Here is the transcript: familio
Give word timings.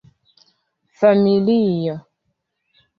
familio 0.99 1.95